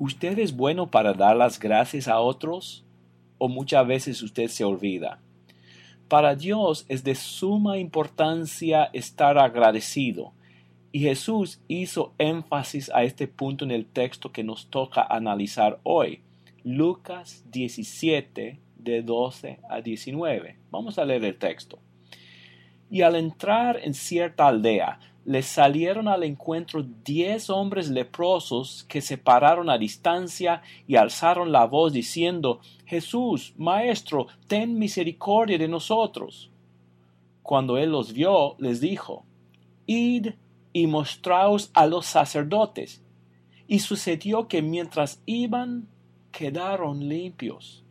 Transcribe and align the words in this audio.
¿Usted 0.00 0.38
es 0.38 0.56
bueno 0.56 0.90
para 0.90 1.12
dar 1.12 1.36
las 1.36 1.60
gracias 1.60 2.08
a 2.08 2.20
otros? 2.20 2.86
¿O 3.36 3.50
muchas 3.50 3.86
veces 3.86 4.22
usted 4.22 4.48
se 4.48 4.64
olvida? 4.64 5.20
Para 6.08 6.34
Dios 6.34 6.86
es 6.88 7.04
de 7.04 7.14
suma 7.14 7.76
importancia 7.76 8.84
estar 8.94 9.36
agradecido. 9.36 10.32
Y 10.90 11.00
Jesús 11.00 11.60
hizo 11.68 12.14
énfasis 12.16 12.90
a 12.94 13.04
este 13.04 13.28
punto 13.28 13.66
en 13.66 13.72
el 13.72 13.84
texto 13.84 14.32
que 14.32 14.42
nos 14.42 14.70
toca 14.70 15.02
analizar 15.02 15.80
hoy. 15.82 16.22
Lucas 16.64 17.44
17, 17.50 18.58
de 18.78 19.02
12 19.02 19.58
a 19.68 19.82
19. 19.82 20.56
Vamos 20.70 20.98
a 20.98 21.04
leer 21.04 21.26
el 21.26 21.36
texto. 21.36 21.78
Y 22.90 23.02
al 23.02 23.16
entrar 23.16 23.78
en 23.82 23.92
cierta 23.92 24.48
aldea, 24.48 24.98
les 25.30 25.46
salieron 25.46 26.08
al 26.08 26.24
encuentro 26.24 26.84
diez 27.04 27.50
hombres 27.50 27.88
leprosos 27.88 28.84
que 28.88 29.00
se 29.00 29.16
pararon 29.16 29.70
a 29.70 29.78
distancia 29.78 30.60
y 30.88 30.96
alzaron 30.96 31.52
la 31.52 31.66
voz 31.66 31.92
diciendo 31.92 32.58
Jesús, 32.84 33.54
Maestro, 33.56 34.26
ten 34.48 34.76
misericordia 34.76 35.56
de 35.56 35.68
nosotros. 35.68 36.50
Cuando 37.44 37.78
él 37.78 37.92
los 37.92 38.12
vio, 38.12 38.56
les 38.58 38.80
dijo 38.80 39.24
Id 39.86 40.30
y 40.72 40.88
mostraos 40.88 41.70
a 41.74 41.86
los 41.86 42.06
sacerdotes. 42.06 43.00
Y 43.68 43.78
sucedió 43.78 44.48
que 44.48 44.62
mientras 44.62 45.22
iban, 45.26 45.86
quedaron 46.32 47.08
limpios. 47.08 47.84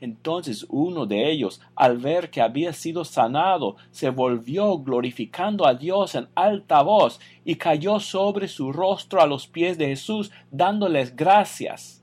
Entonces 0.00 0.66
uno 0.68 1.06
de 1.06 1.30
ellos, 1.30 1.60
al 1.74 1.98
ver 1.98 2.30
que 2.30 2.42
había 2.42 2.72
sido 2.72 3.04
sanado, 3.04 3.76
se 3.90 4.10
volvió 4.10 4.78
glorificando 4.78 5.66
a 5.66 5.74
Dios 5.74 6.14
en 6.14 6.28
alta 6.34 6.82
voz 6.82 7.18
y 7.44 7.56
cayó 7.56 7.98
sobre 7.98 8.48
su 8.48 8.72
rostro 8.72 9.22
a 9.22 9.26
los 9.26 9.46
pies 9.46 9.78
de 9.78 9.86
Jesús, 9.86 10.30
dándoles 10.50 11.16
gracias. 11.16 12.02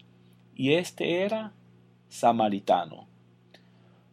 Y 0.55 0.73
este 0.73 1.21
era 1.23 1.53
samaritano. 2.09 3.07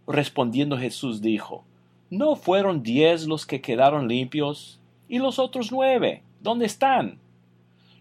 Respondiendo 0.06 0.76
Jesús 0.76 1.22
dijo, 1.22 1.64
¿No 2.10 2.34
fueron 2.36 2.82
diez 2.82 3.26
los 3.26 3.46
que 3.46 3.60
quedaron 3.60 4.08
limpios? 4.08 4.80
¿Y 5.08 5.18
los 5.18 5.38
otros 5.38 5.70
nueve? 5.70 6.22
¿Dónde 6.40 6.66
están? 6.66 7.18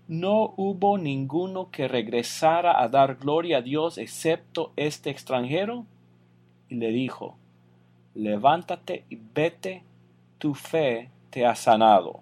No 0.10 0.56
hubo 0.58 0.98
ninguno 0.98 1.70
que 1.70 1.88
regresara 1.88 2.82
a 2.82 2.90
dar 2.90 3.18
gloria 3.18 3.60
a 3.60 3.62
Dios 3.62 4.00
excepto 4.00 4.74
este 4.76 5.12
extranjero? 5.12 5.86
Y 6.68 6.76
le 6.76 6.90
dijo, 6.90 7.38
levántate 8.16 9.06
y 9.10 9.20
vete, 9.36 9.84
tu 10.40 10.56
fe 10.56 11.12
te 11.30 11.46
ha 11.46 11.54
sanado. 11.54 12.22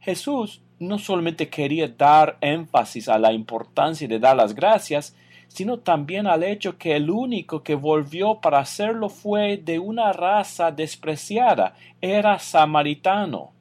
Jesús 0.00 0.60
no 0.78 0.98
solamente 0.98 1.48
quería 1.48 1.88
dar 1.88 2.36
énfasis 2.42 3.08
a 3.08 3.18
la 3.18 3.32
importancia 3.32 4.06
de 4.06 4.18
dar 4.18 4.36
las 4.36 4.54
gracias, 4.54 5.16
sino 5.48 5.78
también 5.78 6.26
al 6.26 6.42
hecho 6.42 6.76
que 6.76 6.96
el 6.96 7.08
único 7.08 7.62
que 7.62 7.76
volvió 7.76 8.40
para 8.40 8.58
hacerlo 8.58 9.08
fue 9.08 9.56
de 9.56 9.78
una 9.78 10.12
raza 10.12 10.70
despreciada, 10.70 11.76
era 12.02 12.38
samaritano. 12.38 13.52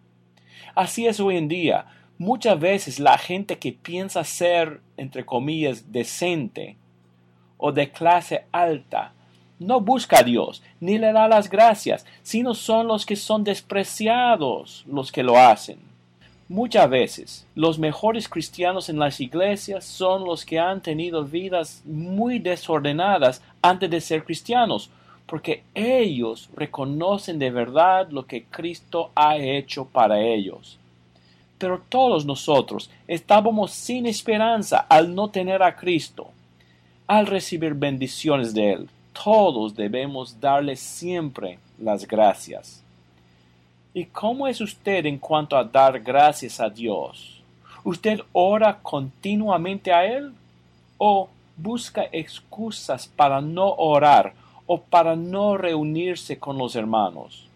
Así 0.75 1.07
es 1.07 1.21
hoy 1.21 1.37
en 1.37 1.47
día, 1.47 1.85
Muchas 2.23 2.59
veces 2.59 2.99
la 2.99 3.17
gente 3.17 3.57
que 3.57 3.73
piensa 3.73 4.23
ser, 4.23 4.79
entre 4.95 5.25
comillas, 5.25 5.91
decente 5.91 6.77
o 7.57 7.71
de 7.71 7.89
clase 7.89 8.45
alta, 8.51 9.13
no 9.57 9.81
busca 9.81 10.19
a 10.19 10.23
Dios, 10.23 10.61
ni 10.79 10.99
le 10.99 11.13
da 11.13 11.27
las 11.27 11.49
gracias, 11.49 12.05
sino 12.21 12.53
son 12.53 12.87
los 12.87 13.07
que 13.07 13.15
son 13.15 13.43
despreciados 13.43 14.85
los 14.85 15.11
que 15.11 15.23
lo 15.23 15.35
hacen. 15.35 15.79
Muchas 16.47 16.87
veces 16.91 17.47
los 17.55 17.79
mejores 17.79 18.29
cristianos 18.29 18.87
en 18.89 18.99
las 18.99 19.19
iglesias 19.19 19.83
son 19.83 20.23
los 20.23 20.45
que 20.45 20.59
han 20.59 20.79
tenido 20.79 21.25
vidas 21.25 21.81
muy 21.85 22.37
desordenadas 22.37 23.41
antes 23.63 23.89
de 23.89 23.99
ser 23.99 24.25
cristianos, 24.25 24.91
porque 25.25 25.63
ellos 25.73 26.51
reconocen 26.55 27.39
de 27.39 27.49
verdad 27.49 28.11
lo 28.11 28.27
que 28.27 28.43
Cristo 28.43 29.09
ha 29.15 29.37
hecho 29.37 29.85
para 29.85 30.21
ellos. 30.21 30.77
Pero 31.61 31.79
todos 31.89 32.25
nosotros 32.25 32.89
estábamos 33.07 33.69
sin 33.69 34.07
esperanza 34.07 34.79
al 34.89 35.13
no 35.13 35.29
tener 35.29 35.61
a 35.61 35.75
Cristo. 35.75 36.31
Al 37.05 37.27
recibir 37.27 37.75
bendiciones 37.75 38.55
de 38.55 38.71
Él, 38.73 38.89
todos 39.13 39.75
debemos 39.75 40.41
darle 40.41 40.75
siempre 40.75 41.59
las 41.77 42.07
gracias. 42.07 42.81
¿Y 43.93 44.05
cómo 44.05 44.47
es 44.47 44.59
usted 44.59 45.05
en 45.05 45.19
cuanto 45.19 45.55
a 45.55 45.63
dar 45.63 45.99
gracias 45.99 46.59
a 46.59 46.67
Dios? 46.67 47.43
¿Usted 47.83 48.21
ora 48.33 48.79
continuamente 48.81 49.93
a 49.93 50.03
Él? 50.03 50.33
¿O 50.97 51.29
busca 51.55 52.05
excusas 52.11 53.05
para 53.05 53.39
no 53.39 53.71
orar 53.75 54.33
o 54.65 54.81
para 54.81 55.15
no 55.15 55.57
reunirse 55.57 56.39
con 56.39 56.57
los 56.57 56.75
hermanos? 56.75 57.47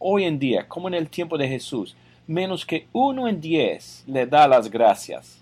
Hoy 0.00 0.24
en 0.24 0.40
día, 0.40 0.66
como 0.66 0.88
en 0.88 0.94
el 0.94 1.08
tiempo 1.08 1.38
de 1.38 1.46
Jesús, 1.46 1.94
menos 2.26 2.64
que 2.64 2.86
uno 2.92 3.28
en 3.28 3.40
diez 3.40 4.04
le 4.06 4.26
da 4.26 4.46
las 4.46 4.70
gracias. 4.70 5.38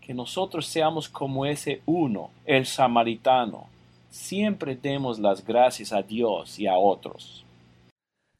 Que 0.00 0.14
nosotros 0.14 0.66
seamos 0.66 1.08
como 1.08 1.46
ese 1.46 1.80
uno, 1.86 2.30
el 2.44 2.66
samaritano. 2.66 3.66
Siempre 4.10 4.76
demos 4.76 5.18
las 5.18 5.44
gracias 5.44 5.92
a 5.92 6.02
Dios 6.02 6.58
y 6.58 6.66
a 6.66 6.76
otros. 6.76 7.44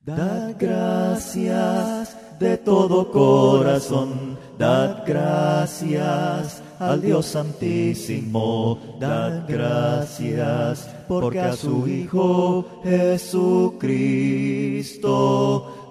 Dad 0.04 0.54
gracias 0.58 2.16
de 2.38 2.58
todo 2.58 3.10
corazón, 3.10 4.38
dad 4.58 5.02
gracias 5.06 6.62
al 6.78 7.00
Dios 7.02 7.26
Santísimo, 7.26 8.78
dad 8.98 9.44
gracias 9.48 10.88
porque 11.06 11.40
a 11.40 11.54
su 11.56 11.86
Hijo 11.86 12.64
Jesucristo 12.82 13.84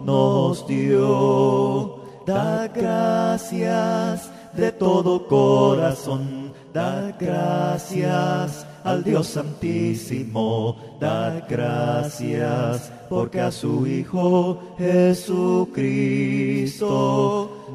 nos 0.03 0.67
dio. 0.67 2.03
Dad 2.25 2.71
gracias 2.73 4.31
de 4.53 4.71
todo 4.71 5.27
corazón, 5.27 6.53
dad 6.73 7.15
gracias 7.19 8.65
al 8.83 9.03
Dios 9.03 9.27
Santísimo, 9.27 10.77
dad 10.99 11.43
gracias 11.49 12.91
porque 13.09 13.41
a 13.41 13.51
su 13.51 13.85
Hijo 13.85 14.75
Jesucristo 14.77 15.73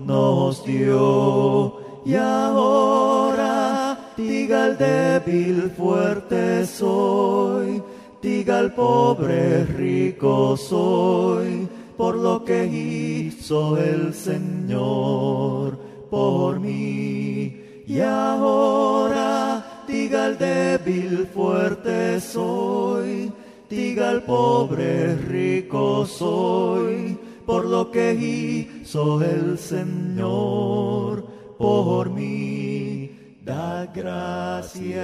nos 0.06 0.64
dio. 0.64 1.77
Y 2.04 2.14
ahora 2.14 3.98
diga 4.16 4.66
el 4.68 4.78
débil 4.78 5.70
fuerte 5.76 6.66
soy, 6.66 7.82
diga 8.22 8.60
el 8.60 8.72
pobre 8.72 9.64
rico 9.64 10.56
soy, 10.56 11.68
por 11.96 12.16
lo 12.16 12.44
que 12.44 12.66
hizo 12.66 13.76
el 13.76 14.14
Señor 14.14 15.78
por 16.10 16.60
mí. 16.60 17.82
Y 17.86 18.00
ahora 18.00 19.84
diga 19.86 20.26
el 20.26 20.38
débil 20.38 21.26
fuerte 21.34 22.20
soy, 22.20 23.32
diga 23.68 24.10
el 24.10 24.22
pobre 24.22 25.16
rico 25.16 26.06
soy, 26.06 27.18
por 27.44 27.64
lo 27.64 27.90
que 27.90 28.14
hizo 28.14 29.22
el 29.22 29.58
Señor 29.58 31.37
por 31.58 32.10
mí, 32.10 33.10
dad 33.42 33.88
gracias, 33.92 34.96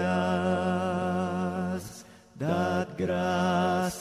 dad 2.39 2.89
gracias. 2.97 3.95